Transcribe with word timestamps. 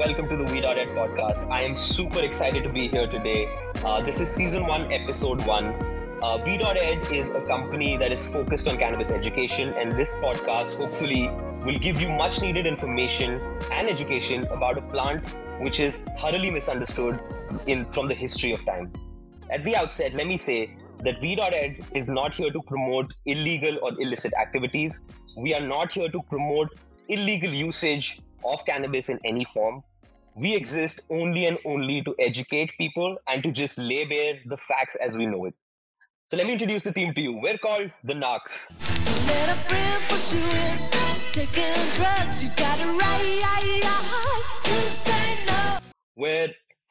welcome 0.00 0.26
to 0.26 0.34
the 0.34 0.44
We.Ed 0.44 0.88
podcast. 0.96 1.50
I 1.50 1.60
am 1.60 1.76
super 1.76 2.20
excited 2.20 2.62
to 2.62 2.70
be 2.70 2.88
here 2.88 3.06
today. 3.06 3.54
Uh, 3.84 4.00
this 4.00 4.18
is 4.18 4.30
season 4.30 4.66
one, 4.66 4.90
episode 4.90 5.44
one. 5.46 5.66
Uh, 6.22 6.38
We.Ed 6.42 7.12
is 7.12 7.28
a 7.28 7.42
company 7.42 7.98
that 7.98 8.10
is 8.10 8.32
focused 8.32 8.66
on 8.66 8.78
cannabis 8.78 9.10
education, 9.10 9.74
and 9.74 9.92
this 9.92 10.14
podcast 10.14 10.76
hopefully 10.76 11.28
will 11.66 11.78
give 11.78 12.00
you 12.00 12.08
much 12.08 12.40
needed 12.40 12.66
information 12.66 13.42
and 13.70 13.90
education 13.90 14.46
about 14.46 14.78
a 14.78 14.80
plant 14.80 15.28
which 15.58 15.80
is 15.80 16.02
thoroughly 16.18 16.50
misunderstood 16.50 17.20
in 17.66 17.84
from 17.90 18.08
the 18.08 18.14
history 18.14 18.54
of 18.54 18.64
time. 18.64 18.90
At 19.50 19.64
the 19.64 19.76
outset, 19.76 20.14
let 20.14 20.26
me 20.26 20.38
say 20.38 20.76
that 21.04 21.20
We.Ed 21.20 21.84
is 21.94 22.08
not 22.08 22.34
here 22.34 22.50
to 22.50 22.62
promote 22.62 23.12
illegal 23.26 23.78
or 23.82 23.92
illicit 24.00 24.32
activities. 24.40 25.06
We 25.36 25.54
are 25.54 25.66
not 25.76 25.92
here 25.92 26.08
to 26.08 26.22
promote 26.22 26.70
illegal 27.08 27.52
usage 27.52 28.22
of 28.46 28.64
cannabis 28.64 29.10
in 29.10 29.20
any 29.26 29.44
form. 29.44 29.82
We 30.36 30.54
exist 30.54 31.02
only 31.10 31.46
and 31.46 31.58
only 31.64 32.02
to 32.02 32.14
educate 32.20 32.72
people 32.78 33.18
and 33.26 33.42
to 33.42 33.50
just 33.50 33.78
lay 33.78 34.04
bare 34.04 34.38
the 34.46 34.56
facts 34.56 34.94
as 34.96 35.18
we 35.18 35.26
know 35.26 35.46
it. 35.46 35.54
So 36.28 36.36
let 36.36 36.46
me 36.46 36.52
introduce 36.52 36.84
the 36.84 36.92
team 36.92 37.12
to 37.14 37.20
you. 37.20 37.32
We're 37.42 37.58
called 37.58 37.90
the 38.04 38.14
Narcs. 38.14 38.70
We're 46.16 46.48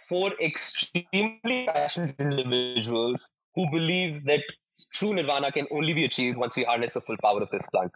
four 0.09 0.31
extremely 0.41 1.67
passionate 1.73 2.15
individuals 2.19 3.29
who 3.55 3.71
believe 3.71 4.25
that 4.25 4.41
true 4.91 5.13
nirvana 5.13 5.51
can 5.53 5.65
only 5.71 5.93
be 5.93 6.03
achieved 6.03 6.37
once 6.37 6.57
we 6.57 6.65
harness 6.65 6.93
the 6.93 7.01
full 7.01 7.17
power 7.23 7.41
of 7.41 7.49
this 7.51 7.69
plant. 7.69 7.91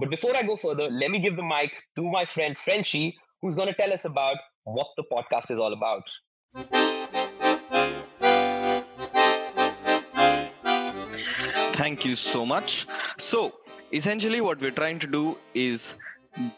But 0.00 0.10
before 0.10 0.36
I 0.36 0.42
go 0.42 0.56
further, 0.56 0.90
let 0.90 1.10
me 1.10 1.20
give 1.20 1.36
the 1.36 1.42
mic 1.42 1.72
to 1.96 2.02
my 2.02 2.24
friend 2.24 2.58
Frenchie, 2.58 3.16
who's 3.42 3.54
going 3.54 3.68
to 3.68 3.74
tell 3.74 3.92
us 3.92 4.04
about 4.04 4.36
what 4.64 4.88
the 4.96 5.04
podcast 5.12 5.50
is 5.50 5.58
all 5.58 5.72
about. 5.72 6.02
Thank 11.74 12.04
you 12.04 12.16
so 12.16 12.44
much. 12.44 12.86
So, 13.18 13.54
essentially, 13.92 14.40
what 14.40 14.60
we're 14.60 14.72
trying 14.72 14.98
to 14.98 15.06
do 15.06 15.38
is 15.54 15.94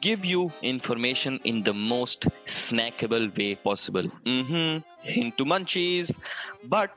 give 0.01 0.25
you 0.25 0.51
information 0.63 1.39
in 1.45 1.63
the 1.63 1.73
most 1.75 2.27
snackable 2.47 3.37
way 3.37 3.55
possible. 3.55 4.11
Mm-hmm. 4.27 5.19
Into 5.21 5.45
munchies. 5.45 6.13
But 6.65 6.91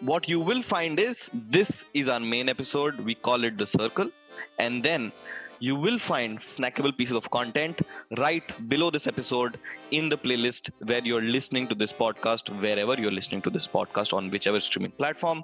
what 0.00 0.28
you 0.28 0.40
will 0.40 0.62
find 0.62 0.98
is 0.98 1.30
this 1.32 1.86
is 1.94 2.08
our 2.08 2.20
main 2.20 2.48
episode. 2.48 2.98
We 3.00 3.14
call 3.14 3.44
it 3.44 3.56
The 3.58 3.66
Circle. 3.66 4.10
And 4.58 4.84
then 4.84 5.12
you 5.60 5.74
will 5.74 5.98
find 5.98 6.40
snackable 6.40 6.96
pieces 6.96 7.16
of 7.16 7.30
content 7.30 7.80
right 8.16 8.68
below 8.68 8.90
this 8.90 9.06
episode 9.06 9.58
in 9.90 10.08
the 10.08 10.16
playlist 10.16 10.70
where 10.86 11.00
you're 11.02 11.22
listening 11.22 11.66
to 11.68 11.74
this 11.74 11.92
podcast, 11.92 12.48
wherever 12.60 12.94
you're 13.00 13.12
listening 13.12 13.42
to 13.42 13.50
this 13.50 13.66
podcast 13.66 14.12
on 14.12 14.30
whichever 14.30 14.60
streaming 14.60 14.92
platform. 14.92 15.42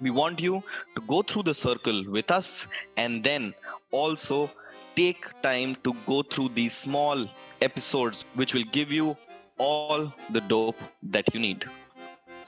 We 0.00 0.10
want 0.10 0.40
you 0.40 0.62
to 0.94 1.00
go 1.02 1.22
through 1.22 1.44
the 1.44 1.54
circle 1.54 2.04
with 2.10 2.30
us 2.30 2.66
and 2.96 3.22
then 3.22 3.54
also 3.90 4.50
take 4.96 5.24
time 5.42 5.76
to 5.84 5.94
go 6.06 6.22
through 6.22 6.50
these 6.50 6.74
small 6.74 7.26
episodes, 7.60 8.24
which 8.34 8.54
will 8.54 8.64
give 8.72 8.92
you 8.92 9.16
all 9.58 10.12
the 10.30 10.40
dope 10.40 10.78
that 11.02 11.32
you 11.34 11.40
need. 11.40 11.64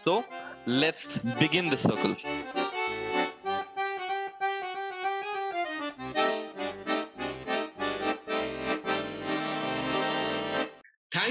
So 0.05 0.25
let's 0.67 1.19
begin 1.19 1.71
the 1.71 1.77
circle. 1.77 2.17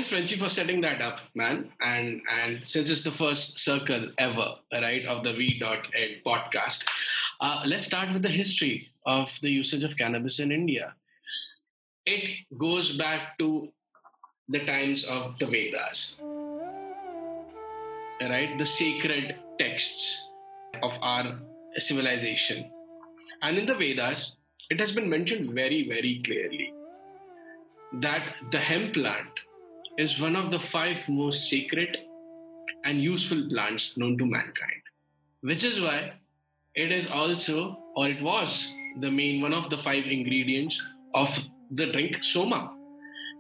Thanks 0.06 0.14
Frenchie 0.14 0.38
for 0.38 0.50
setting 0.50 0.82
that 0.82 1.02
up, 1.02 1.20
man. 1.34 1.72
And 1.82 2.22
and 2.30 2.66
since 2.68 2.90
it's 2.92 3.02
the 3.02 3.12
first 3.12 3.60
circle 3.60 4.12
ever, 4.18 4.56
right, 4.72 5.06
of 5.06 5.24
the 5.24 5.34
We.Ed 5.34 6.22
podcast, 6.26 6.86
uh, 7.42 7.64
let's 7.66 7.86
start 7.86 8.14
with 8.14 8.22
the 8.22 8.30
history 8.30 8.92
of 9.06 9.36
the 9.42 9.50
usage 9.50 9.84
of 9.84 9.98
cannabis 9.98 10.40
in 10.40 10.52
India. 10.52 10.96
It 12.06 12.30
goes 12.58 12.98
back 12.98 13.38
to 13.40 13.70
the 14.48 14.60
times 14.66 15.06
of 15.06 15.40
the 15.40 15.48
Vedas, 15.48 16.20
right? 18.22 18.56
The 18.58 18.66
sacred 18.66 19.36
texts 19.58 20.30
of 20.84 21.00
our 21.02 21.40
civilization. 21.78 22.70
And 23.42 23.58
in 23.58 23.66
the 23.66 23.74
Vedas, 23.74 24.38
it 24.70 24.80
has 24.80 24.92
been 24.92 25.10
mentioned 25.10 25.52
very, 25.56 25.88
very 25.90 26.22
clearly 26.24 26.74
that 27.94 28.36
the 28.52 28.60
hemp 28.60 28.94
plant 28.94 29.46
is 29.98 30.20
one 30.20 30.36
of 30.36 30.52
the 30.52 30.60
five 30.60 31.08
most 31.08 31.50
sacred 31.50 31.98
and 32.84 33.02
useful 33.02 33.48
plants 33.50 33.98
known 33.98 34.18
to 34.18 34.26
mankind, 34.26 34.82
which 35.42 35.64
is 35.64 35.80
why 35.80 36.14
it 36.76 36.92
is 36.92 37.10
also, 37.10 37.78
or 37.96 38.08
it 38.08 38.22
was, 38.22 38.72
the 39.00 39.12
main 39.12 39.42
one 39.42 39.54
of 39.54 39.70
the 39.70 39.78
five 39.78 40.06
ingredients 40.06 40.82
of 41.14 41.30
the 41.72 41.86
drink 41.88 42.24
soma, 42.24 42.74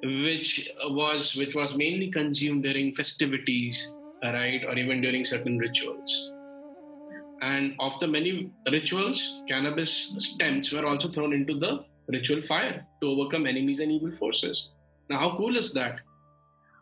which 0.03 0.69
was 0.85 1.35
which 1.35 1.55
was 1.55 1.75
mainly 1.75 2.09
consumed 2.09 2.63
during 2.63 2.93
festivities, 2.93 3.93
right, 4.23 4.63
or 4.67 4.77
even 4.77 5.01
during 5.01 5.25
certain 5.25 5.57
rituals. 5.57 6.31
And 7.41 7.75
of 7.79 7.99
the 7.99 8.07
many 8.07 8.49
rituals, 8.71 9.43
cannabis 9.47 10.15
stems 10.19 10.71
were 10.71 10.85
also 10.85 11.09
thrown 11.09 11.33
into 11.33 11.59
the 11.59 11.83
ritual 12.07 12.41
fire 12.41 12.85
to 13.01 13.07
overcome 13.07 13.45
enemies 13.45 13.81
and 13.81 13.91
evil 13.91 14.13
forces. 14.13 14.71
Now, 15.09 15.19
how 15.19 15.37
cool 15.37 15.57
is 15.57 15.73
that? 15.73 15.99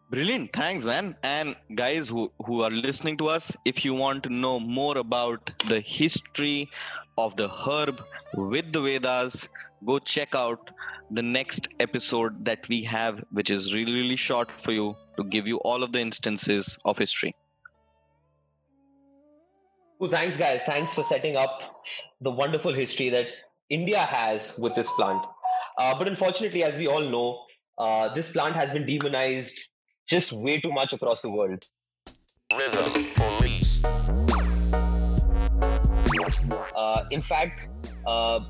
Brilliant. 0.09 0.53
Thanks, 0.53 0.85
man. 0.85 1.15
And 1.23 1.55
guys 1.75 2.07
who, 2.09 2.31
who 2.45 2.61
are 2.61 2.69
listening 2.69 3.17
to 3.17 3.27
us, 3.27 3.55
if 3.65 3.83
you 3.83 3.93
want 3.93 4.23
to 4.23 4.29
know 4.29 4.59
more 4.59 4.97
about 4.97 5.51
the 5.69 5.79
history 5.79 6.69
of 7.17 7.35
the 7.35 7.49
herb 7.49 7.99
with 8.35 8.71
the 8.71 8.81
Vedas, 8.81 9.49
go 9.85 9.99
check 9.99 10.35
out 10.35 10.69
the 11.11 11.21
next 11.21 11.67
episode 11.79 12.45
that 12.45 12.67
we 12.69 12.83
have, 12.83 13.23
which 13.31 13.49
is 13.49 13.73
really, 13.73 13.93
really 13.93 14.15
short 14.15 14.49
for 14.61 14.71
you 14.71 14.95
to 15.17 15.23
give 15.23 15.47
you 15.47 15.57
all 15.57 15.83
of 15.83 15.91
the 15.91 15.99
instances 15.99 16.77
of 16.85 16.97
history. 16.97 17.35
Well, 19.99 20.09
thanks, 20.09 20.37
guys. 20.37 20.63
Thanks 20.63 20.93
for 20.93 21.03
setting 21.03 21.37
up 21.37 21.83
the 22.21 22.31
wonderful 22.31 22.73
history 22.73 23.09
that 23.09 23.27
India 23.69 23.99
has 23.99 24.57
with 24.57 24.75
this 24.75 24.89
plant. 24.91 25.25
Uh, 25.77 25.97
but 25.97 26.07
unfortunately, 26.07 26.63
as 26.63 26.77
we 26.77 26.87
all 26.87 27.01
know, 27.01 27.45
uh, 27.77 28.13
this 28.13 28.31
plant 28.31 28.55
has 28.55 28.69
been 28.71 28.85
demonized 28.85 29.69
just 30.08 30.32
way 30.32 30.58
too 30.58 30.72
much 30.72 30.92
across 30.92 31.22
the 31.22 31.30
world. 31.30 31.64
Uh, 36.74 37.04
in 37.10 37.22
fact, 37.22 37.68
uh, 38.06 38.40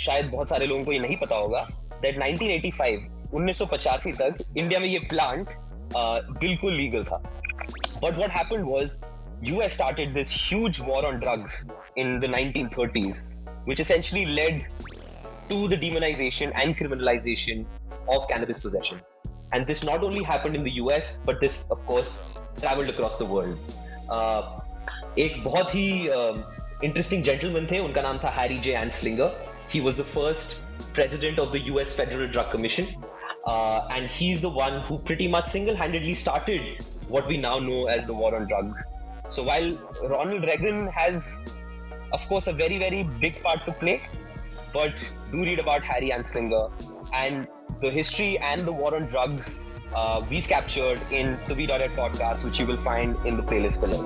शायद 0.00 0.30
बहुत 0.30 0.48
सारे 0.48 0.66
लोगों 0.66 0.84
को 0.84 0.92
ये 0.92 0.98
नहीं 0.98 1.16
पता 1.16 1.36
होगा 1.36 1.66
that 2.04 2.16
1985 2.20 3.04
1985 3.34 4.16
तक 4.20 4.58
इंडिया 4.58 4.80
में 4.80 4.88
ये 4.88 4.98
प्लांट 5.10 5.48
uh, 5.48 6.38
बिल्कुल 6.40 6.74
लीगल 6.76 7.04
था 7.10 7.22
but 8.04 8.18
what 8.22 8.34
happened 8.38 8.66
was 8.72 9.00
US 9.50 9.74
started 9.78 10.14
this 10.18 10.32
huge 10.46 10.80
war 10.88 11.04
on 11.10 11.20
drugs 11.24 11.56
in 12.02 12.12
the 12.24 12.30
1930s 12.34 13.22
which 13.68 13.80
essentially 13.84 14.24
led 14.40 14.66
to 15.50 15.68
the 15.68 15.78
demonization 15.84 16.54
and 16.62 16.76
criminalization 16.80 17.64
of 18.16 18.28
cannabis 18.32 18.64
possession 18.66 19.02
and 19.52 19.66
this 19.66 19.84
not 19.84 20.02
only 20.02 20.22
happened 20.22 20.56
in 20.56 20.64
the 20.64 20.72
US, 20.82 21.22
but 21.24 21.40
this, 21.40 21.70
of 21.70 21.84
course, 21.86 22.32
traveled 22.60 22.88
across 22.88 23.18
the 23.18 23.24
world. 23.24 23.56
Uh, 24.10 24.60
एक 25.18 25.42
बहुत 25.44 25.74
ही 25.74 25.88
interesting 26.82 27.22
gentleman 27.22 27.66
थे 27.66 27.78
उनका 27.78 28.02
नाम 28.02 28.18
था 28.22 28.32
Harry 28.34 28.58
J. 28.58 28.74
Anslinger. 28.74 29.32
He 29.68 29.80
was 29.80 29.96
the 29.96 30.04
first 30.04 30.64
president 30.92 31.38
of 31.38 31.52
the 31.52 31.60
US 31.68 31.92
Federal 31.92 32.28
Drug 32.28 32.50
Commission. 32.50 32.86
Uh, 33.46 33.86
and 33.90 34.10
he's 34.10 34.40
the 34.40 34.48
one 34.48 34.80
who 34.80 34.98
pretty 34.98 35.28
much 35.28 35.46
single-handedly 35.46 36.14
started 36.14 36.84
what 37.08 37.26
we 37.28 37.36
now 37.36 37.58
know 37.58 37.86
as 37.86 38.06
the 38.06 38.14
war 38.14 38.34
on 38.34 38.46
drugs. 38.48 38.94
So 39.28 39.42
while 39.42 39.68
Ronald 40.02 40.44
Reagan 40.44 40.86
has, 40.88 41.44
of 42.12 42.26
course, 42.26 42.46
a 42.46 42.52
very, 42.52 42.78
very 42.78 43.02
big 43.02 43.42
part 43.42 43.66
to 43.66 43.72
play, 43.72 44.00
but 44.72 44.92
do 45.30 45.42
read 45.42 45.58
about 45.58 45.84
Harry 45.84 46.10
Anslinger 46.10 46.72
and 47.12 47.46
the 47.81 47.89
history 47.89 48.37
and 48.39 48.61
the 48.61 48.71
war 48.71 48.95
on 48.95 49.05
drugs 49.05 49.59
uh, 49.95 50.23
we've 50.29 50.47
captured 50.47 50.99
in 51.11 51.37
the 51.47 51.55
We.Ed 51.55 51.89
podcast, 51.91 52.43
which 52.43 52.59
you 52.59 52.65
will 52.65 52.77
find 52.77 53.15
in 53.25 53.35
the 53.35 53.41
playlist 53.41 53.81
below. 53.81 54.03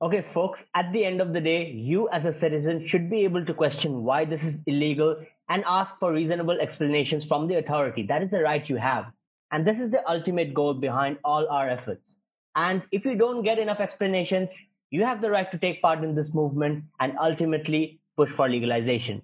Okay, 0.00 0.22
folks, 0.22 0.66
at 0.74 0.92
the 0.92 1.04
end 1.04 1.20
of 1.20 1.32
the 1.32 1.40
day, 1.40 1.70
you 1.70 2.08
as 2.08 2.24
a 2.24 2.32
citizen 2.32 2.86
should 2.86 3.10
be 3.10 3.24
able 3.24 3.44
to 3.44 3.52
question 3.52 4.04
why 4.04 4.24
this 4.24 4.44
is 4.44 4.62
illegal 4.66 5.16
and 5.48 5.62
ask 5.66 5.98
for 5.98 6.12
reasonable 6.12 6.58
explanations 6.60 7.24
from 7.24 7.48
the 7.48 7.58
authority. 7.58 8.04
That 8.04 8.22
is 8.22 8.30
the 8.30 8.42
right 8.42 8.66
you 8.68 8.76
have. 8.76 9.06
And 9.50 9.66
this 9.66 9.80
is 9.80 9.90
the 9.90 10.08
ultimate 10.08 10.54
goal 10.54 10.74
behind 10.74 11.18
all 11.24 11.48
our 11.48 11.68
efforts. 11.68 12.20
And 12.54 12.82
if 12.90 13.04
you 13.04 13.16
don't 13.16 13.42
get 13.42 13.58
enough 13.58 13.80
explanations, 13.80 14.58
you 14.91 15.03
have 15.03 15.21
the 15.21 15.31
right 15.31 15.51
to 15.51 15.57
take 15.57 15.81
part 15.81 16.03
in 16.03 16.15
this 16.15 16.33
movement 16.33 16.83
and 16.99 17.13
ultimately 17.19 17.99
push 18.15 18.29
for 18.29 18.47
legalization. 18.47 19.21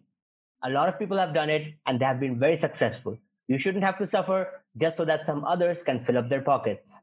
A 0.64 0.70
lot 0.70 0.90
of 0.90 0.98
people 0.98 1.18
have 1.18 1.34
done 1.34 1.50
it 1.50 1.74
and 1.86 2.00
they 2.00 2.06
have 2.06 2.20
been 2.20 2.40
very 2.40 2.58
successful. 2.58 3.18
You 3.48 3.58
shouldn't 3.58 3.84
have 3.84 3.98
to 4.00 4.08
suffer 4.08 4.62
just 4.78 4.98
so 4.98 5.06
that 5.06 5.26
some 5.26 5.44
others 5.46 5.84
can 5.84 6.00
fill 6.00 6.18
up 6.18 6.30
their 6.30 6.42
pockets. 6.42 7.00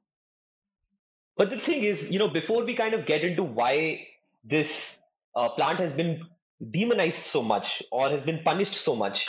But 1.37 1.51
the 1.51 1.59
thing 1.59 1.85
is, 1.85 2.11
you 2.11 2.19
know, 2.19 2.29
before 2.29 2.65
we 2.65 2.75
kind 2.75 2.95
of 2.95 3.07
get 3.07 3.23
into 3.23 3.43
why 3.43 4.07
this 4.43 5.05
uh, 5.35 5.51
plant 5.51 5.79
has 5.81 5.93
been 5.93 6.27
demonized 6.71 7.23
so 7.23 7.43
much 7.43 7.83
or 7.93 8.09
has 8.09 8.23
been 8.23 8.43
punished 8.43 8.75
so 8.75 8.97
much, 8.97 9.29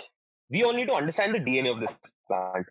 we 0.50 0.64
all 0.64 0.74
need 0.74 0.88
to 0.88 0.94
understand 0.94 1.36
the 1.36 1.40
DNA 1.40 1.72
of 1.76 1.80
this 1.80 1.92
plant. 2.28 2.66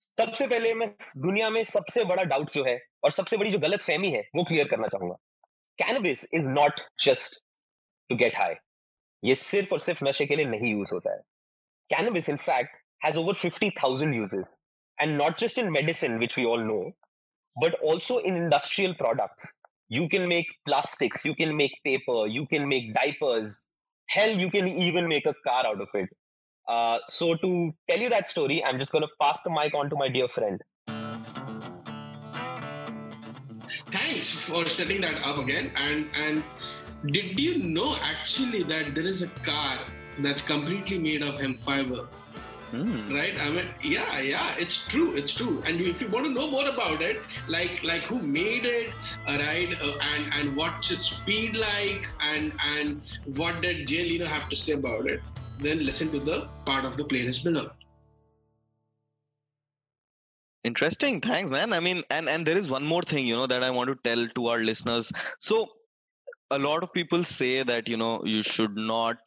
सबसे 0.00 0.46
पहले 0.46 0.72
मैं 0.74 0.88
दुनिया 1.22 1.48
में 1.50 1.62
सबसे 1.64 2.04
बड़ा 2.04 2.22
doubt 2.30 2.52
जो 2.54 2.64
है 2.64 2.78
और 3.04 3.10
सबसे 3.10 3.36
बड़ी 3.36 3.50
जो 3.50 3.58
गलत 3.58 3.80
फहमी 3.80 4.10
है 4.10 4.22
वो 4.36 4.44
क्लियर 4.44 4.68
करना 4.68 4.88
चाहूंगा 4.94 5.16
cannabis 5.82 6.24
is 6.34 6.46
not 6.48 6.80
just 7.04 7.42
to 8.08 8.16
get 8.24 8.36
high 8.36 8.54
ये 9.24 9.34
सिर्फ 9.44 9.72
और 9.72 9.80
सिर्फ 9.80 10.02
नशे 10.04 10.26
के 10.26 10.36
लिए 10.36 10.46
नहीं 10.46 10.72
यूज 10.72 10.90
होता 10.92 11.12
है 11.12 11.20
cannabis 11.96 12.28
in 12.28 12.36
fact 12.48 12.76
has 13.04 13.16
over 13.18 13.34
fifty 13.44 13.70
thousand 13.82 14.14
uses 14.14 14.58
and 15.00 15.16
not 15.22 15.38
just 15.40 15.58
in 15.58 15.70
medicine 15.72 16.18
which 16.18 16.38
we 16.38 16.44
all 16.54 16.62
no 16.72 16.82
but 17.56 17.74
also 17.82 18.18
in 18.18 18.36
industrial 18.36 18.94
products. 18.94 19.56
You 19.88 20.08
can 20.08 20.28
make 20.28 20.46
plastics, 20.66 21.24
you 21.24 21.34
can 21.34 21.56
make 21.56 21.72
paper, 21.84 22.26
you 22.26 22.46
can 22.46 22.68
make 22.68 22.94
diapers. 22.94 23.64
Hell, 24.08 24.30
you 24.30 24.50
can 24.50 24.68
even 24.68 25.08
make 25.08 25.26
a 25.26 25.34
car 25.46 25.66
out 25.66 25.80
of 25.80 25.88
it. 25.94 26.08
Uh, 26.66 26.98
so, 27.08 27.34
to 27.36 27.72
tell 27.88 27.98
you 27.98 28.08
that 28.10 28.28
story, 28.28 28.62
I'm 28.64 28.78
just 28.78 28.92
going 28.92 29.02
to 29.02 29.08
pass 29.20 29.42
the 29.42 29.50
mic 29.50 29.74
on 29.74 29.90
to 29.90 29.96
my 29.96 30.08
dear 30.08 30.28
friend. 30.28 30.60
Thanks 34.19 34.31
for 34.31 34.65
setting 34.65 34.99
that 34.99 35.25
up 35.25 35.37
again. 35.37 35.71
And 35.77 36.09
and 36.13 36.43
did 37.05 37.39
you 37.39 37.59
know 37.59 37.95
actually 38.07 38.63
that 38.71 38.93
there 38.93 39.07
is 39.11 39.21
a 39.21 39.27
car 39.45 39.77
that's 40.25 40.41
completely 40.49 40.97
made 40.97 41.21
of 41.27 41.39
hemp 41.39 41.61
fiber? 41.67 42.01
Hmm. 42.71 43.11
right 43.11 43.39
i 43.43 43.45
mean 43.49 43.69
yeah 43.81 44.19
yeah 44.19 44.55
it's 44.63 44.75
true 44.89 45.15
it's 45.19 45.33
true 45.37 45.63
and 45.65 45.81
if 45.81 46.03
you 46.03 46.07
want 46.15 46.27
to 46.27 46.31
know 46.31 46.45
more 46.51 46.67
about 46.71 47.01
it 47.01 47.23
like 47.47 47.81
like 47.83 48.03
who 48.03 48.19
made 48.21 48.67
it 48.71 48.91
uh, 49.27 49.39
right 49.39 49.73
uh, 49.81 49.95
and 50.09 50.31
and 50.35 50.55
what's 50.55 50.91
its 50.91 51.09
speed 51.13 51.55
like 51.55 52.05
and 52.21 52.53
and 52.63 53.01
what 53.41 53.59
did 53.63 53.87
jay 53.87 54.03
leno 54.11 54.29
have 54.35 54.47
to 54.53 54.61
say 54.65 54.73
about 54.73 55.09
it 55.15 55.19
then 55.57 55.83
listen 55.83 56.11
to 56.11 56.19
the 56.19 56.39
part 56.69 56.85
of 56.85 56.95
the 56.95 57.09
playlist 57.15 57.43
below 57.43 57.67
interesting. 60.69 61.19
Thanks 61.21 61.51
man. 61.51 61.73
I 61.73 61.79
mean 61.79 62.03
and 62.09 62.29
and 62.29 62.45
there 62.45 62.57
is 62.57 62.69
one 62.69 62.85
more 62.93 63.01
thing 63.11 63.27
you 63.31 63.35
know 63.41 63.47
that 63.53 63.63
i 63.67 63.69
want 63.77 63.89
to 63.93 63.97
tell 64.07 64.27
to 64.39 64.47
our 64.53 64.59
listeners. 64.71 65.11
So 65.39 65.67
a 66.51 66.59
lot 66.59 66.83
of 66.83 66.93
people 66.93 67.23
say 67.23 67.63
that 67.63 67.87
you 67.87 67.97
know 67.97 68.13
you 68.25 68.43
should 68.43 68.75
not 68.75 69.17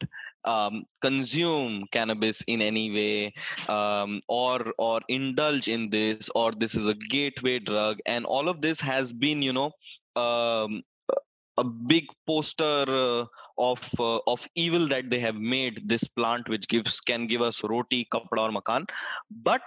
um, 0.45 0.83
consume 1.01 1.85
cannabis 1.91 2.41
in 2.47 2.61
any 2.61 2.91
way 2.91 3.33
um, 3.69 4.21
or 4.27 4.73
or 4.77 4.99
indulge 5.07 5.67
in 5.67 5.89
this 5.89 6.29
or 6.35 6.51
this 6.51 6.75
is 6.75 6.87
a 6.87 6.95
gateway 7.09 7.59
drug. 7.59 7.99
And 8.05 8.25
all 8.25 8.49
of 8.49 8.61
this 8.61 8.81
has 8.81 9.13
been 9.13 9.41
you 9.41 9.53
know 9.53 9.71
um, 10.15 10.83
a 11.57 11.63
big 11.63 12.05
poster 12.27 12.85
uh, 12.87 13.25
of 13.57 13.79
uh, 13.99 14.19
of 14.27 14.47
evil 14.55 14.87
that 14.87 15.09
they 15.09 15.19
have 15.19 15.35
made 15.35 15.81
this 15.87 16.03
plant 16.03 16.49
which 16.49 16.67
gives 16.67 16.99
can 16.99 17.27
give 17.27 17.41
us 17.41 17.63
roti 17.63 18.07
kapda 18.11 18.47
or 18.47 18.51
makan. 18.51 18.87
But 19.31 19.61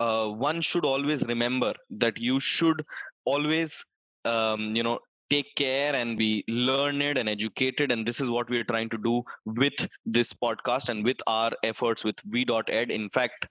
uh, 0.00 0.28
one 0.28 0.60
should 0.60 0.84
always 0.84 1.22
remember 1.24 1.74
that 1.90 2.18
you 2.18 2.40
should 2.40 2.84
always 3.24 3.84
um, 4.24 4.74
you 4.74 4.82
know 4.82 4.98
take 5.30 5.54
care 5.56 5.94
and 5.94 6.18
be 6.18 6.44
learned 6.48 7.18
and 7.18 7.28
educated. 7.28 7.90
And 7.90 8.06
this 8.06 8.20
is 8.20 8.30
what 8.30 8.48
we 8.50 8.58
are 8.58 8.64
trying 8.64 8.90
to 8.90 8.98
do 8.98 9.22
with 9.46 9.88
this 10.04 10.32
podcast 10.32 10.88
and 10.88 11.04
with 11.04 11.18
our 11.26 11.50
efforts 11.62 12.04
with 12.04 12.16
we.ed 12.30 12.90
in 12.90 13.08
fact 13.10 13.46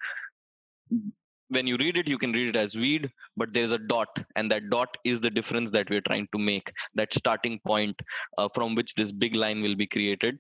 when 1.50 1.68
you 1.68 1.78
read 1.78 1.98
it 1.98 2.08
you 2.08 2.18
can 2.18 2.32
read 2.32 2.48
it 2.48 2.56
as 2.56 2.76
weed 2.76 3.10
but 3.38 3.54
there's 3.54 3.72
a 3.72 3.78
dot 3.78 4.08
and 4.36 4.50
that 4.50 4.70
dot 4.70 4.98
is 5.04 5.22
the 5.22 5.30
difference 5.30 5.72
that 5.72 5.90
we're 5.90 6.02
trying 6.02 6.28
to 6.32 6.40
make 6.40 6.72
that 6.96 7.14
starting 7.14 7.60
point 7.66 8.00
uh, 8.38 8.48
from 8.56 8.76
which 8.76 8.94
this 8.96 9.12
big 9.12 9.36
line 9.36 9.62
will 9.62 9.76
be 9.76 9.86
created 9.86 10.40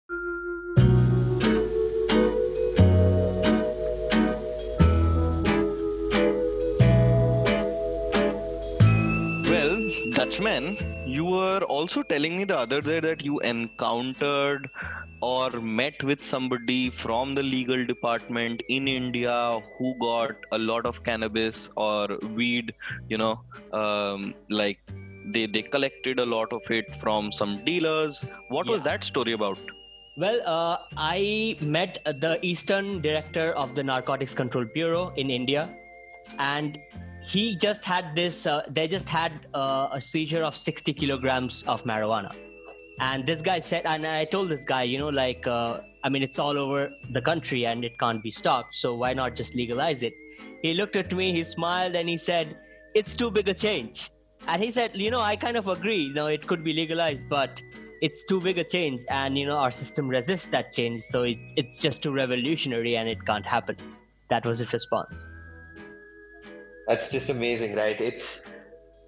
dutchman 10.24 10.66
you 11.06 11.24
were 11.25 11.62
also 11.75 12.02
telling 12.02 12.38
me 12.38 12.44
the 12.46 12.58
other 12.58 12.80
day 12.81 13.00
that 13.06 13.24
you 13.25 13.40
encountered 13.40 14.70
or 15.22 15.50
met 15.80 16.02
with 16.10 16.24
somebody 16.24 16.90
from 16.90 17.36
the 17.36 17.44
legal 17.44 17.86
department 17.86 18.62
in 18.70 18.88
India 18.88 19.60
who 19.78 19.90
got 20.00 20.36
a 20.54 20.58
lot 20.58 20.86
of 20.86 21.04
cannabis 21.04 21.70
or 21.75 22.18
weed, 22.36 22.74
you 23.10 23.18
know, 23.18 23.42
um, 23.74 24.34
like 24.50 24.80
they, 25.34 25.46
they 25.46 25.62
collected 25.62 26.20
a 26.20 26.26
lot 26.26 26.54
of 26.54 26.62
it 26.69 26.86
from 27.02 27.31
some 27.31 27.64
dealers. 27.66 28.24
What 28.50 28.68
was 28.68 28.84
that 28.84 29.04
story 29.04 29.34
about? 29.34 29.60
Well, 30.18 30.40
uh, 30.46 30.78
I 30.96 31.58
met 31.62 32.00
the 32.06 32.40
Eastern 32.42 33.02
Director 33.02 33.52
of 33.54 33.76
the 33.76 33.84
Narcotics 33.84 34.34
Control 34.34 34.66
Bureau 34.74 35.14
in 35.18 35.30
India, 35.30 35.69
and 36.38 36.78
he 37.25 37.56
just 37.56 37.84
had 37.84 38.16
this. 38.16 38.46
Uh, 38.46 38.62
they 38.70 38.88
just 38.88 39.10
had 39.10 39.48
uh, 39.54 39.90
a 39.92 40.02
seizure 40.02 40.44
of 40.44 40.56
60 40.56 40.94
kilograms 40.94 41.64
of 41.68 41.84
marijuana, 41.84 42.36
and 43.00 43.25
this 43.25 43.42
guy 43.42 43.60
said, 43.60 43.84
and 43.86 44.06
I 44.06 44.25
told 44.25 44.50
this 44.50 44.66
guy, 44.66 44.84
you 44.84 44.98
know, 44.98 45.10
like, 45.10 45.46
uh, 45.48 45.80
I 46.04 46.10
mean, 46.10 46.24
it's 46.24 46.40
all 46.40 46.58
over 46.58 46.90
the 47.12 47.22
country 47.22 47.66
and 47.66 47.84
it 47.84 47.98
can't 47.98 48.22
be 48.22 48.31
stopped, 48.31 48.75
so 48.75 48.96
why 48.96 49.14
not 49.14 49.36
just 49.36 49.56
legalize 49.56 50.04
it? 50.04 50.14
He 50.62 50.74
looked 50.74 50.96
at 50.96 51.12
me, 51.12 51.31
he 51.31 51.44
smiled, 51.44 51.96
and 51.96 52.10
he 52.10 52.18
said, 52.18 52.58
"It's 52.94 53.16
too 53.16 53.31
big 53.31 53.48
a 53.48 53.54
change." 53.54 54.10
And 54.48 54.62
he 54.62 54.72
said, 54.72 54.92
you 54.94 55.10
know, 55.10 55.22
I 55.22 55.38
kind 55.38 55.56
of 55.56 55.69
agree. 55.69 56.04
You 56.04 56.14
know, 56.14 56.28
it 56.28 56.46
could 56.46 56.66
be 56.66 56.74
legalized, 56.74 57.30
but 57.30 57.62
it's 58.04 58.26
too 58.26 58.42
big 58.42 58.58
a 58.58 58.64
change 58.66 59.02
and 59.08 59.38
you 59.38 59.46
know 59.46 59.56
our 59.56 59.72
system 59.72 60.10
resists 60.10 60.48
that 60.48 60.74
change 60.74 61.02
so 61.02 61.24
it, 61.24 61.38
it's 61.56 61.80
just 61.80 62.04
too 62.04 62.12
revolutionary 62.12 62.98
and 62.98 63.08
it 63.08 63.26
can't 63.26 63.46
happen 63.46 63.78
that 64.30 64.46
was 64.46 64.60
his 64.60 64.74
response 64.74 65.30
That's 66.88 67.12
just 67.12 67.30
amazing, 67.30 67.75
right? 67.75 68.00
It's 68.00 68.50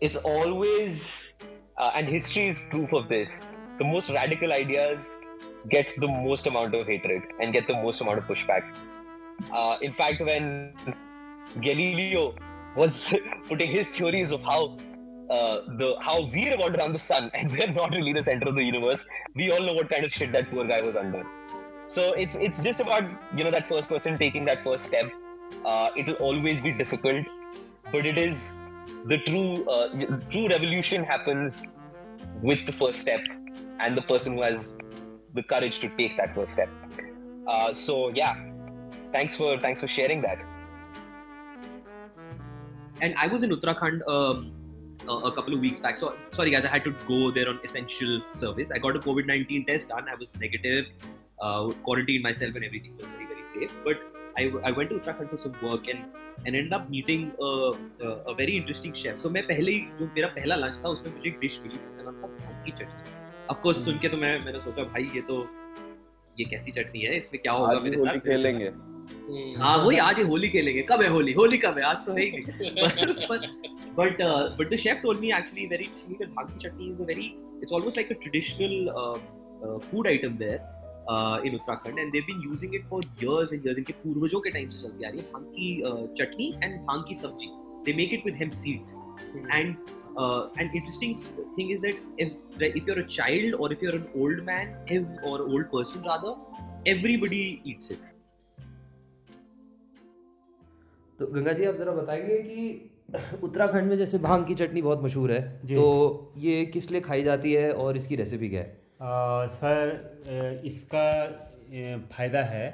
it's 0.02 0.16
always 0.16 1.38
uh, 1.78 1.92
and 1.96 2.08
history 2.08 2.48
is 2.48 2.62
proof 2.70 2.94
of 2.94 3.10
this. 3.10 3.46
The 3.80 3.86
most 3.86 4.10
radical 4.10 4.54
ideas 4.54 5.16
get 5.70 5.92
the 5.98 6.08
most 6.08 6.48
amount 6.48 6.76
of 6.76 6.88
hatred 6.88 7.24
and 7.42 7.52
get 7.52 7.68
the 7.68 7.74
most 7.74 8.02
amount 8.02 8.20
of 8.20 8.26
pushback. 8.26 8.64
Uh, 9.52 9.78
in 9.82 9.92
fact, 9.92 10.22
when 10.22 10.74
Galileo 11.62 12.36
was 12.76 13.14
putting 13.48 13.70
his 13.70 13.90
theories 13.90 14.32
of 14.32 14.42
how 14.42 14.78
uh, 15.30 15.62
the 15.78 15.96
how 16.00 16.22
we 16.34 16.50
revolve 16.50 16.76
around 16.76 16.94
the 16.94 17.00
sun 17.00 17.32
and 17.34 17.52
we're 17.58 17.72
not 17.72 17.92
really 17.92 18.14
the 18.14 18.24
center 18.24 18.50
of 18.50 18.56
the 18.56 18.64
universe, 18.64 19.08
we 19.36 19.52
all 19.52 19.62
know 19.62 19.74
what 19.74 19.90
kind 19.90 20.06
of 20.06 20.12
shit 20.12 20.32
that 20.32 20.50
poor 20.50 20.66
guy 20.66 20.82
was 20.82 20.96
under. 20.96 21.24
So 21.86 22.14
it's 22.14 22.36
it's 22.36 22.64
just 22.64 22.80
about 22.80 23.04
you 23.36 23.44
know 23.44 23.52
that 23.52 23.68
first 23.68 23.90
person 23.90 24.18
taking 24.18 24.46
that 24.46 24.64
first 24.64 24.86
step. 24.86 25.12
Uh, 25.64 25.90
it'll 25.96 26.16
always 26.16 26.62
be 26.62 26.72
difficult, 26.72 27.26
but 27.92 28.06
it 28.06 28.18
is 28.18 28.64
the 29.06 29.18
true 29.20 29.70
uh, 29.70 29.90
true 30.30 30.48
revolution 30.48 31.04
happens 31.04 31.64
with 32.42 32.66
the 32.66 32.72
first 32.72 33.00
step 33.00 33.22
and 33.80 33.98
the 33.98 34.02
person 34.02 34.36
who 34.36 34.42
has 34.42 34.78
the 35.34 35.44
courage 35.44 35.80
to 35.80 35.90
take 35.98 36.18
that 36.18 36.34
first 36.34 36.54
step. 36.54 36.70
Uh, 37.48 37.74
so 37.74 38.10
yeah, 38.10 38.36
thanks 39.12 39.36
for 39.36 39.60
thanks 39.60 39.82
for 39.82 39.88
sharing 39.88 40.22
that. 40.22 40.40
and 43.02 43.16
I 43.18 43.28
was 43.28 43.44
in 43.44 43.50
Uttarakhand 43.50 44.08
um, 44.08 44.52
a, 45.08 45.32
couple 45.32 45.54
of 45.54 45.60
weeks 45.60 45.80
back. 45.80 45.98
So 45.98 46.16
sorry 46.32 46.52
guys, 46.52 46.66
I 46.66 46.70
had 46.70 46.84
to 46.86 46.96
go 47.08 47.32
there 47.32 47.50
on 47.50 47.60
essential 47.64 48.22
service. 48.30 48.72
I 48.72 48.78
got 48.78 48.96
a 48.96 49.00
COVID 49.00 49.26
nineteen 49.26 49.66
test 49.66 49.90
done. 49.90 50.08
I 50.10 50.16
was 50.16 50.40
negative, 50.40 50.88
uh, 51.42 51.72
quarantined 51.84 52.24
myself, 52.24 52.56
and 52.56 52.64
everything 52.64 52.96
was 52.98 53.06
very 53.06 53.28
very 53.28 53.44
safe. 53.44 53.72
But 53.84 53.98
I, 54.38 54.52
I 54.64 54.72
went 54.72 54.90
to 54.90 54.96
Uttarakhand 55.00 55.30
for 55.30 55.38
some 55.38 55.56
work 55.64 55.88
and 55.88 56.00
and 56.46 56.56
ended 56.56 56.74
up 56.74 56.90
meeting 56.90 57.32
a, 57.40 57.50
a, 58.06 58.10
a 58.32 58.34
very 58.36 58.58
interesting 58.58 58.94
chef. 58.94 59.22
So 59.22 59.30
मैं 59.30 59.44
पहले 59.48 59.72
ही 59.72 59.80
जो 60.00 60.08
मेरा 60.16 60.28
पहला 60.40 60.56
lunch 60.56 60.80
था 60.86 60.90
उसमें 60.96 61.12
मुझे 61.14 61.30
एक 61.30 61.40
dish 61.40 61.60
मिली 61.64 61.78
जिसका 61.84 62.04
नाम 62.04 62.22
था 62.24 62.28
भाँग 62.28 62.66
की 62.66 62.72
चटनी. 62.72 63.14
Of 63.54 63.62
course 63.66 63.86
सुन 63.86 64.00
के 64.00 64.10
तो 64.10 64.18
मैं 64.18 64.34
मैंने 64.46 64.60
सोचा 64.60 64.84
भाई 64.96 65.10
ये 65.16 65.22
तो 65.30 65.38
ये 66.40 66.46
कैसी 66.52 66.72
चटनी 66.72 67.02
है 67.02 67.18
इसमें 67.18 67.42
क्या 67.42 67.54
होगा 67.54 67.76
आज 67.76 67.84
मेरे 67.84 67.98
होली 67.98 68.10
साथ 68.10 68.28
खेलेंगे 68.30 68.72
हाँ 69.60 69.78
वही 69.86 69.98
आज 70.08 70.18
ही 70.18 70.24
होली 70.28 70.50
खेलेंगे 70.50 70.82
कब 70.90 71.02
है 71.02 71.10
होली 71.10 71.34
होली 71.34 71.58
कब 71.58 71.78
है 71.78 71.84
आज 71.86 72.06
तो 72.06 72.14
है 72.14 72.26
ही 72.26 72.32
नहीं 72.32 73.28
but 73.30 73.46
but 74.00 74.22
uh, 74.28 74.44
but 74.60 74.74
the 74.74 74.80
chef 74.86 75.02
told 75.04 75.22
me 75.26 75.32
actually 75.40 75.68
very 75.74 75.86
interestingly 75.90 76.18
that 76.22 76.34
bhang 76.40 76.50
ki 76.52 76.64
chutney 76.66 76.90
is 76.96 77.00
a 77.06 77.08
very 77.12 77.28
it's 77.62 77.76
almost 77.78 78.02
like 78.02 78.12
a 78.16 78.20
traditional 78.26 78.90
uh, 79.04 79.18
in 81.46 81.56
Uttarakhand 81.56 82.00
and 82.00 82.12
they've 82.12 82.24
been 82.24 82.50
using 82.50 82.76
it 82.76 82.86
for 82.86 83.04
years 83.24 83.54
and 83.54 83.66
years 83.66 83.78
इनके 83.78 83.94
पूर्वजों 83.94 84.40
के 84.40 84.50
time 84.50 84.70
से 84.70 84.82
चलती 84.82 85.04
आ 85.04 85.10
रही 85.10 85.20
है 85.20 85.26
भाँग 85.26 85.46
की 85.46 86.16
चटनी 86.24 86.54
and 86.64 86.80
भाँग 86.82 87.06
की 87.08 87.14
सब्ज़ी। 87.14 87.50
They 87.86 87.94
make 87.94 88.14
it 88.14 88.26
with 88.26 88.36
hemp 88.36 88.54
seeds 88.54 88.96
and 89.52 89.76
and 90.60 90.76
interesting 90.76 91.16
thing 91.58 91.72
is 91.72 91.82
that 91.82 92.78
if 92.78 92.90
you're 92.90 93.00
a 93.00 93.06
child 93.08 93.56
or 93.56 93.74
if 93.74 93.86
you're 93.86 93.96
an 93.96 94.22
old 94.22 94.44
man 94.44 95.06
or 95.26 95.42
old 95.42 95.68
person 95.68 96.00
rather 96.00 96.90
everybody 96.90 97.62
eats 97.68 97.92
it 97.92 97.98
तो 101.20 101.28
गंगा 101.28 101.54
जी 101.54 101.64
आप 101.64 101.76
जरा 101.76 101.92
बताएँगे 101.92 102.38
कि 102.38 102.92
उत्तराखंड 103.44 103.90
में 103.90 103.96
जैसे 103.98 104.18
भाँग 104.18 104.48
की 104.48 104.56
चटनी 104.56 104.82
बहुत 104.82 105.04
मशहूर 105.04 105.32
है 105.32 105.42
तो 105.68 106.34
ये 106.38 106.66
किस 106.66 106.92
लिए 106.92 107.02
खाई 107.02 107.24
जाती 107.24 107.54
है 107.54 107.74
और 107.74 107.98
इसकी 107.98 108.16
रेसिपी 108.16 108.50
क्या 108.50 108.62
है? 108.62 108.85
आ, 109.00 109.48
सर 109.48 110.62
इसका 110.66 111.08
फ़ायदा 112.12 112.42
है 112.44 112.68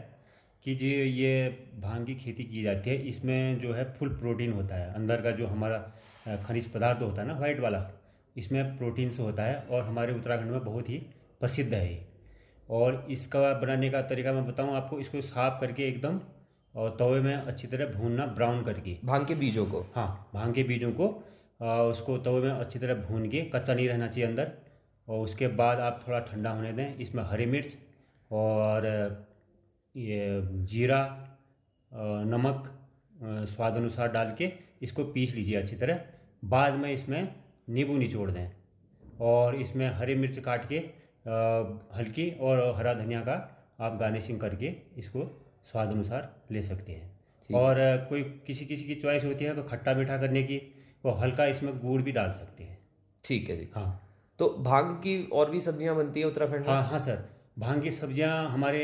कि 0.66 0.76
जी 0.76 0.90
ये 0.90 1.50
भाँग 1.82 2.06
की 2.06 2.16
खेती 2.16 2.44
की 2.44 2.62
जाती 2.64 2.90
है। 2.90 2.96
इसमें 3.08 3.60
जो 3.60 3.74
है 3.74 3.84
फुल 3.94 4.10
प्रोटीन 4.10 4.52
होता 4.54 4.76
है। 4.76 4.94
अंदर 4.94 5.22
का 5.22 5.32
जो 5.32 5.48
हमारा 5.48 6.38
खनिज 6.48 6.72
पदार्थ 6.74 7.02
होता 7.02 7.22
है 7.22 7.28
ना 7.28 7.38
वाइट 7.40 7.60
वाला 7.60 7.90
इसमें 8.36 8.78
प्रोटीन 8.78 9.10
से 9.10 9.24
होता 9.24 9.44
है 9.44 9.58
और 9.62 9.84
हमारे 9.84 10.14
उत्तराखंड 10.14 10.52
में 10.52 10.64
बहुत 10.66 10.90
ही 10.90 10.98
प्रसिद्ध 11.42 11.74
है 11.74 11.86
ये। 11.92 12.00
और 12.70 13.06
इसका 13.12 13.54
बनाने 13.60 13.90
का 13.90 14.02
तरीका 14.08 14.34
मैं 14.34 14.46
बताऊँ 14.48 14.76
आपको 14.76 15.00
इसको 15.00 15.22
साफ़ 15.24 15.60
करके 15.62 15.88
एकदम 15.88 16.20
और 16.76 16.96
तवे 17.00 17.20
में 17.22 17.36
अच्छी 17.36 17.68
तरह 17.68 17.94
भूनना 17.94 18.26
ब्राउन 18.28 18.64
करके। 18.64 18.98
भाँग 19.06 19.28
के 19.28 19.36
बीजों 19.36 19.66
को? 19.66 19.86
हाँ 19.96 20.30
भाँग 20.34 20.54
के 20.54 20.64
बीजों 20.64 20.92
को 20.92 21.08
आ, 21.62 21.82
उसको 21.84 22.18
तवे 22.20 22.42
में 22.42 22.52
अच्छी 22.52 22.80
तरह 22.80 22.96
भून 23.02 23.28
के 23.30 23.42
कच्चा 23.54 23.74
नहीं 23.74 23.88
रहना 23.88 24.08
चाहिए 24.08 24.28
अंदर। 24.30 24.52
और 25.12 25.20
उसके 25.20 25.48
बाद 25.60 25.80
आप 25.80 26.04
थोड़ा 26.08 26.20
ठंडा 26.22 26.50
होने 26.52 26.72
दें 26.74 26.98
इसमें 26.98 27.24
हरी 27.24 27.46
मिर्च 27.48 27.76
और 28.32 28.86
ये 29.96 30.42
जीरा 30.66 31.00
नमक 32.28 32.70
स्वाद 33.50 33.76
अनुसार 33.76 34.12
डाल 34.12 34.34
के 34.38 34.52
इसको 34.82 35.04
पीस 35.06 35.36
लीजिए 35.36 35.56
अच्छी 35.56 35.76
तरह। 35.76 36.00
बाद 36.44 36.74
में 36.74 36.92
इसमें 36.92 37.36
नींबू 37.70 37.98
निचोड़ 37.98 38.30
दें 38.32 38.52
और 39.22 39.56
इसमें 39.56 39.88
हरी 39.90 40.16
मिर्च 40.16 40.40
काट 40.40 40.68
के 40.70 40.78
हल्की 41.96 42.30
और 42.42 42.62
हरा 42.78 42.94
धनिया 42.94 43.22
का 43.22 43.36
आप 43.80 43.98
गार्निशिंग 44.00 44.40
करके 44.40 44.74
इसको 44.98 45.26
स्वाद 45.72 45.90
अनुसार 45.90 46.30
ले 46.52 46.64
सकते 46.64 46.92
हैं। 46.92 47.10
और 47.50 47.76
कोई 48.10 48.24
किसी 48.48 48.66
किसी 48.66 48.86
की 48.86 48.96
चॉइस 48.96 49.26
होती 49.26 49.46
है 49.46 49.56
तो 49.56 49.64
खट्टा 49.64 49.94
मीठा 49.94 50.18
करने 50.18 50.44
की 50.44 50.58
वो 51.04 51.12
हल्का 51.14 51.46
इसमें 51.48 51.78
गुड़ 51.80 52.02
भी 52.02 52.12
डाल 52.12 52.32
सकते 52.32 52.64
हैं। 52.64 52.80
ठीक 53.24 53.50
है 53.50 53.58
जी। 53.58 53.70
हाँ। 53.76 53.92
तो 54.42 54.48
भाँग 54.60 54.86
की 54.98 55.16
और 55.34 55.50
भी 55.52 55.60
सब्ज़ियाँ 55.60 55.96
बनती 55.96 56.20
हैं 56.20 56.28
उत्तराखंड 56.28 56.60
में? 56.60 56.68
हाँ 56.68 56.84
हाँ 56.84 57.00
सर। 57.00 57.18
भाँग 57.60 57.82
की 57.84 57.92
सब्ज़ियाँ 57.92 58.50
हमारे 58.50 58.80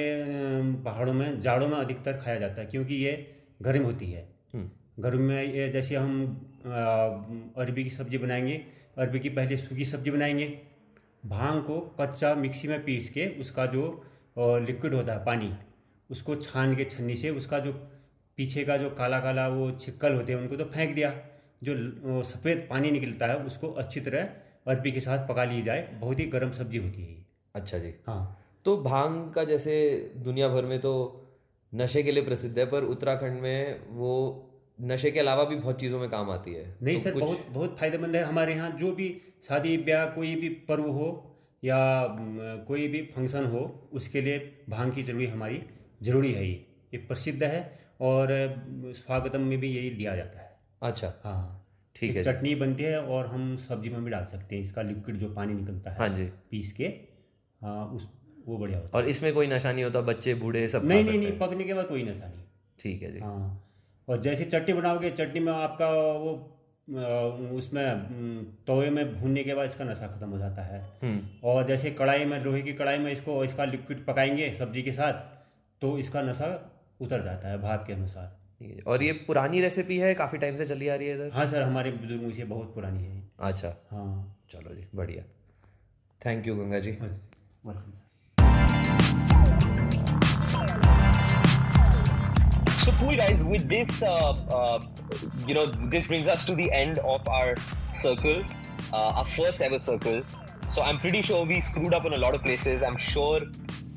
पहाड़ों 0.86 1.14
में 1.14 1.40
जाड़ों 1.42 1.68
में 1.68 1.78
अधिकतर 1.78 2.18
खाया 2.18 2.40
जाता 2.40 2.62
है 2.62 2.68
क्योंकि 2.68 2.96
ये 2.96 3.14
गर्म 3.62 3.84
होती 3.84 4.12
है। 4.12 4.22
हम्म। 4.54 5.02
गर्म 5.04 5.22
में 5.22 5.44
ये 5.44 5.68
जैसे 5.70 5.96
हम 5.96 6.14
अरबी 7.58 7.84
की 7.84 7.90
सब्ज़ी 7.90 8.18
बनाएँगे 8.18 8.62
अरबी 8.98 9.20
की 9.20 9.30
पहले 9.32 9.58
सूखी 9.58 9.86
सब्ज़ी 9.86 10.12
बनाएँगे। 10.12 10.48
भाँग 11.26 11.64
को 11.64 11.80
कच्चा 12.00 12.34
मिक्सी 12.36 12.68
में 12.68 12.84
पीस 12.86 13.10
के 13.10 13.28
उसका 13.42 13.66
जो 13.68 13.84
लिक्विड 14.38 14.94
होता 14.94 15.14
है 15.14 15.26
पानी 15.26 15.54
उसको 16.10 16.36
छान 16.38 16.76
के 16.76 16.84
छन्नी 16.86 17.16
से 17.16 17.30
उसका 17.34 17.60
जो 17.60 17.72
पीछे 18.38 18.64
का 18.64 18.78
जो 18.78 18.90
काला 18.98 19.20
काला 19.20 19.48
वो 19.50 19.72
छिक्कल 19.72 20.14
होते 20.14 20.34
हैं 20.34 20.40
उनको 20.40 20.56
तो 20.56 20.66
फेंक 20.66 20.96
दिया। 20.96 21.14
जो 21.64 22.24
सफ़ेद 22.24 22.68
पानी 22.70 22.92
निकलता 22.92 23.28
है 23.28 23.46
उसको 23.46 23.68
अच्छी 23.76 24.00
तरह 24.00 24.30
अरबी 24.68 24.92
के 24.92 25.00
साथ 25.00 25.28
पका 25.28 25.44
ली 25.44 25.62
जाए 25.62 25.98
बहुत 26.02 26.20
ही 26.20 26.26
गर्म 26.26 26.52
सब्ज़ी 26.52 26.78
होती 26.78 27.02
है 27.02 27.26
अच्छा 27.56 27.78
जी। 27.78 27.94
हाँ। 28.08 28.44
तो 28.66 28.78
भाँग 28.78 29.34
का 29.34 29.44
जैसे 29.44 29.74
दुनिया 30.18 30.48
भर 30.50 30.66
में 30.66 30.80
तो 30.80 31.24
नशे 31.76 32.04
के 32.04 32.12
लिए 32.12 32.24
प्रसिद्ध 32.24 32.60
है 32.60 32.66
पर 32.66 32.84
उत्तराखंड 32.84 33.42
में 33.42 33.86
वो 33.90 34.44
नशे 34.82 35.12
के 35.12 35.20
अलावा 35.20 35.44
भी 35.44 35.56
बहुत 35.56 35.80
चीज़ों 35.80 36.00
में 36.00 36.10
काम 36.10 36.30
आती 36.30 36.54
है। 36.54 36.76
नहीं 36.84 36.98
तो 36.98 37.04
सर 37.04 37.12
कुछ- 37.12 37.26
बहुत 37.26 37.46
बहुत 37.52 37.78
फ़ायदेमंद 37.80 38.16
है। 38.16 38.24
हमारे 38.24 38.54
यहाँ 38.54 38.72
जो 38.72 38.92
भी 38.92 39.22
शादी 39.48 39.78
ब्याह 39.78 40.06
कोई 40.06 40.36
भी 40.36 40.50
पर्व 40.50 40.84
हो 40.84 41.38
या 41.64 42.08
कोई 42.68 42.88
भी 42.88 43.02
फ़ंक्शन 43.02 43.46
हो 43.46 43.90
उसके 43.94 44.22
लिए 44.22 44.60
भाँग 44.70 44.94
की 44.96 45.04
ज़रूरी 45.04 45.26
हमारी 45.26 45.64
ज़रूरी 46.04 46.32
है 46.32 46.48
ये। 46.48 46.66
ये 46.94 46.98
प्रसिद्ध 46.98 47.44
है 47.44 47.80
और 48.02 48.28
स्वागतम 48.86 49.42
में 49.42 49.60
भी 49.60 49.70
यही 49.78 49.90
लिया 49.90 50.16
जाता 50.16 50.40
है। 50.40 50.60
अच्छा। 50.84 51.14
हाँ। 51.24 51.67
ठीक 51.98 52.16
है 52.16 52.24
चटनी 52.24 52.54
बनती 52.56 52.84
है 52.84 53.00
और 53.02 53.28
हम 53.28 53.56
सब्ज़ी 53.60 53.90
में 53.90 54.04
भी 54.04 54.12
डाल 54.12 54.26
सकते 54.26 54.56
हैं। 54.56 54.62
इसका 54.62 54.82
लिक्विड 54.82 55.16
जो 55.18 55.30
पानी 55.34 55.54
निकलता 55.54 55.92
है 55.92 55.98
हाँ 55.98 56.10
जी। 56.10 56.26
पीस 56.52 56.72
के 56.74 56.94
हाँ 57.62 57.86
उस 57.88 58.10
वो 58.48 58.58
बढ़िया 58.58 58.80
होता 58.80 58.98
है। 58.98 59.04
और 59.04 59.10
इसमें 59.10 59.34
कोई 59.34 59.48
नशा 59.48 59.72
नहीं 59.72 59.84
होता 59.84 60.02
बच्चे 60.04 60.34
बूढ़े 60.36 60.68
सब 60.68 60.86
नहीं 60.86 61.04
नहीं 61.04 61.20
नहीं 61.20 61.38
पकने 61.40 61.64
के 61.64 61.74
बाद 61.74 61.88
कोई 61.88 62.04
नशा 62.04 62.28
नहीं। 62.28 62.44
ठीक 62.80 63.02
है 63.04 63.12
जी। 63.14 63.20
हाँ 63.20 63.64
और 64.08 64.22
जैसे 64.22 64.46
चटनी 64.46 64.74
बनाओगे 64.74 65.10
चटनी 65.12 65.40
में 65.40 65.52
आपका 65.54 65.90
वो 65.90 66.36
उसमें 67.58 67.86
तवे 68.68 68.90
में 68.90 69.14
भूनने 69.14 69.44
के 69.44 69.54
बाद 69.54 69.66
इसका 69.66 69.86
नशा 69.86 70.08
खत्म 70.08 70.30
हो 70.30 70.38
जाता 70.38 70.62
है। 70.62 70.80
हम्म। 71.04 71.20
और 71.44 71.66
जैसे 71.68 71.92
कढ़ाई 71.92 72.26
में 72.26 72.40
लोहे 72.44 72.62
की 72.62 72.74
कढ़ाई 72.74 72.98
में 72.98 73.12
इसको 73.12 73.44
इसका 73.44 73.66
लिक्विड 73.66 74.06
पकाएँगे 74.06 74.54
सब्ज़ी 74.54 74.82
के 74.82 74.92
साथ 74.92 75.14
तो 75.82 75.98
इसका 76.00 76.22
नशा 76.22 76.48
उतर 77.02 77.24
जाता 77.24 77.50
है 77.50 77.62
भाप 77.62 77.84
के 77.88 77.94
अनुसार। 77.94 78.36
और 78.88 79.04
ये 79.04 79.12
पुरानी 79.28 79.60
रेसिपी 79.62 79.98
है 79.98 80.14
काफ़ी 80.16 80.38
टाइम 80.38 80.56
से 80.58 80.66
चली 80.66 80.88
आ 80.88 80.96
रही 80.96 81.08
है 81.08 81.16
इधर 81.16 81.30
हाँ 81.34 81.46
सर 81.48 81.62
हमारे 81.62 81.92
बुज़ुर्गों 81.92 82.32
से 82.34 82.44
बहुत 82.54 82.74
पुरानी 82.76 83.04
है 83.04 83.22
अच्छा 83.50 83.74
हाँ 83.92 84.10
चलो 84.52 84.76
जी 84.76 84.88
बढ़िया 84.96 85.24
thank 86.26 86.48
you 86.48 86.56
Ganga 86.56 86.80
ji 86.80 86.92
welcome 86.92 87.92
sir 87.92 88.06
So 92.82 92.92
cool, 93.00 93.16
guys. 93.20 93.44
With 93.44 93.64
this, 93.70 93.90
uh, 94.02 94.10
uh, 94.58 94.82
you 95.46 95.54
know, 95.56 95.64
this 95.94 96.06
brings 96.08 96.28
us 96.34 96.46
to 96.50 96.54
the 96.56 96.68
end 96.72 97.00
of 97.00 97.28
our 97.28 97.56
circle, 98.02 98.44
uh, 98.94 99.20
our 99.22 99.26
first 99.26 99.62
ever 99.62 99.80
circle. 99.88 100.22
So 100.70 100.82
I'm 100.82 100.98
pretty 100.98 101.22
sure 101.22 101.46
we 101.46 101.60
screwed 101.60 101.94
up 101.94 102.06
in 102.06 102.14
a 102.14 102.22
lot 102.26 102.34
of 102.34 102.44
places. 102.44 102.84
I'm 102.84 102.96
sure 102.96 103.40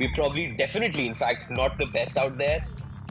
we 0.01 0.09
probably, 0.17 0.57
definitely, 0.57 1.07
in 1.07 1.15
fact, 1.15 1.53
not 1.61 1.79
the 1.79 1.87
best 1.93 2.19
out 2.19 2.37
there. 2.37 2.65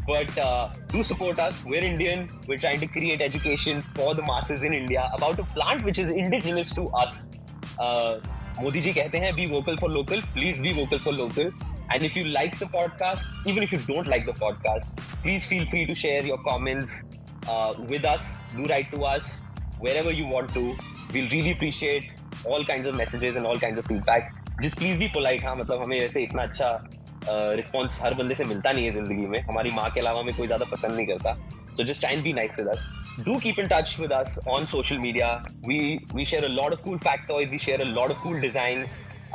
But 0.08 0.36
uh, 0.36 0.68
do 0.88 1.02
support 1.02 1.38
us. 1.38 1.64
We're 1.64 1.82
Indian. 1.82 2.28
We're 2.46 2.58
trying 2.58 2.80
to 2.80 2.86
create 2.86 3.22
education 3.22 3.82
for 3.94 4.14
the 4.14 4.22
masses 4.22 4.62
in 4.62 4.74
India 4.74 5.10
about 5.14 5.38
a 5.38 5.44
plant 5.44 5.84
which 5.84 5.98
is 5.98 6.10
indigenous 6.10 6.74
to 6.74 6.88
us. 6.88 7.30
Uh, 7.78 8.20
Modi 8.62 8.80
ji 8.80 8.92
कहते 8.92 9.20
हैं 9.20 9.34
be 9.36 9.46
vocal 9.46 9.76
for 9.76 9.88
local. 9.88 10.20
Please 10.34 10.60
be 10.60 10.72
vocal 10.72 10.98
for 10.98 11.12
local. 11.12 11.50
And 11.90 12.04
if 12.04 12.16
you 12.16 12.24
like 12.24 12.58
the 12.58 12.66
podcast, 12.66 13.24
even 13.46 13.62
if 13.62 13.72
you 13.72 13.78
don't 13.78 14.06
like 14.06 14.26
the 14.26 14.32
podcast, 14.32 14.96
please 15.22 15.46
feel 15.46 15.66
free 15.70 15.86
to 15.86 15.94
share 15.94 16.22
your 16.22 16.38
comments 16.38 17.08
uh, 17.48 17.74
with 17.88 18.04
us. 18.04 18.40
Do 18.56 18.64
write 18.64 18.90
to 18.90 19.04
us 19.04 19.42
wherever 19.78 20.12
you 20.12 20.26
want 20.26 20.52
to. 20.54 20.76
We'll 21.12 21.30
really 21.30 21.52
appreciate 21.52 22.10
all 22.44 22.64
kinds 22.64 22.86
of 22.86 22.96
messages 22.96 23.36
and 23.36 23.46
all 23.46 23.58
kinds 23.58 23.78
of 23.78 23.86
feedback. 23.86 24.34
Just 24.62 24.76
please 24.76 24.98
be 24.98 25.08
polite. 25.08 25.42
हाँ 25.42 25.56
मतलब 25.56 25.82
हमें 25.82 25.98
वैसे 26.00 26.22
इतना 26.22 26.42
अच्छा 26.42 26.70
response 27.55 28.01
हर 28.03 28.13
बंदे 28.13 28.35
से 28.35 28.45
मिलता 28.45 28.71
नहीं 28.71 28.85
है 28.85 28.91
ज़िंदगी 28.91 29.25
में। 29.27 29.39
हमारी 29.39 29.71
माँ 29.71 29.89
के 29.91 29.99
अलावा 29.99 30.21
में 30.23 30.35
कोई 30.35 30.47
ज़्यादा 30.47 30.65
पसंद 30.71 30.95
नहीं 30.95 31.05
करता। 31.07 31.33
So 31.73 31.83
just 31.83 32.01
time 32.01 32.21
be 32.23 32.33
nice 32.33 32.59
with 32.59 32.67
us 32.67 32.89
do 33.25 33.37
keep 33.39 33.59
in 33.59 33.67
touch 33.67 33.95
with 33.99 34.11
us 34.13 34.39
on 34.49 34.65
social 34.65 34.97
media 34.99 35.27
we 35.67 35.79
we 36.13 36.25
share 36.25 36.45
a 36.45 36.47
lot 36.49 36.73
of 36.73 36.81
cool 36.83 36.97
factoids 36.97 37.51
we 37.51 37.57
share 37.59 37.81
a 37.81 37.85
lot 37.85 38.11
of 38.11 38.21
cool 38.23 38.39
design 38.41 38.85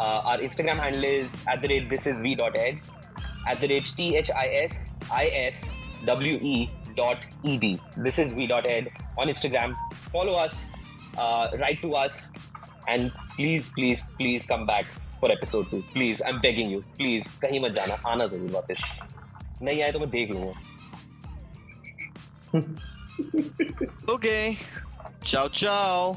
our 0.00 0.40
Instagram 0.42 0.80
handle 0.80 1.04
is 1.04 1.36
at 1.50 1.60
the 1.60 1.70
rate 1.72 1.88
this 1.88 2.06
is 2.08 2.22
we 2.22 2.34
dot 2.34 2.56
ed 2.56 2.78
at 3.50 3.60
the 3.60 3.70
rate 3.72 3.96
T 3.96 4.08
H 4.16 4.30
I 4.30 4.48
S 4.62 4.94
I 5.12 5.26
S 5.44 5.74
W 6.06 6.38
E 6.52 6.68
dot 6.96 7.46
E 7.46 7.56
D 7.58 7.76
this 7.98 8.18
is 8.18 8.34
we 8.34 8.46
dot 8.46 8.66
ed 8.66 8.88
on 9.20 9.28
Instagram 9.28 9.74
follow 10.12 10.34
us 10.42 10.70
write 11.18 11.80
to 11.82 11.90
us 12.02 12.30
and 12.88 13.10
please 13.36 13.72
please 13.74 14.02
please 14.16 14.48
come 14.48 14.64
back. 14.66 14.86
For 15.24 15.32
episode 15.32 15.70
two 15.70 15.76
please 15.92 16.22
I 16.22 16.30
am 16.30 16.38
begging 16.40 16.72
you 16.72 16.80
please 16.96 17.28
कहीं 17.42 17.60
मत 17.60 17.72
जाना. 17.72 17.94
आना 18.08 18.26
ज़रूर 18.26 18.50
वापस. 18.52 18.82
नहीं 19.62 19.82
आए 19.82 19.92
तो 19.92 19.98
मैं 20.00 20.08
देख 20.10 20.30
लूँगा. 20.30 20.52
ओके 24.12 24.34
चाओ 25.26 25.48
चाओ 25.48 26.12